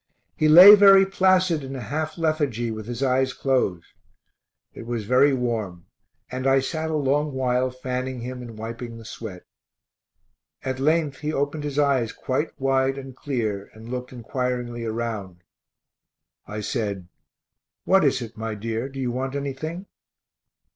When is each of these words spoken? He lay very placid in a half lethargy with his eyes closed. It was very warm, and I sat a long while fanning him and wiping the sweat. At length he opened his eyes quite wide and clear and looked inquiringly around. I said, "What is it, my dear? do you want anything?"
He 0.35 0.47
lay 0.49 0.73
very 0.73 1.05
placid 1.05 1.63
in 1.63 1.75
a 1.75 1.79
half 1.81 2.17
lethargy 2.17 2.71
with 2.71 2.87
his 2.87 3.03
eyes 3.03 3.33
closed. 3.33 3.85
It 4.73 4.87
was 4.87 5.05
very 5.05 5.31
warm, 5.31 5.85
and 6.31 6.47
I 6.47 6.59
sat 6.59 6.89
a 6.89 6.95
long 6.95 7.33
while 7.33 7.69
fanning 7.69 8.21
him 8.21 8.41
and 8.41 8.57
wiping 8.57 8.97
the 8.97 9.05
sweat. 9.05 9.43
At 10.63 10.79
length 10.79 11.19
he 11.19 11.31
opened 11.31 11.63
his 11.65 11.77
eyes 11.77 12.13
quite 12.13 12.59
wide 12.59 12.97
and 12.97 13.15
clear 13.15 13.69
and 13.75 13.89
looked 13.91 14.11
inquiringly 14.11 14.85
around. 14.85 15.43
I 16.47 16.61
said, 16.61 17.07
"What 17.85 18.03
is 18.03 18.23
it, 18.23 18.35
my 18.35 18.55
dear? 18.55 18.89
do 18.89 18.99
you 18.99 19.11
want 19.11 19.35
anything?" 19.35 19.85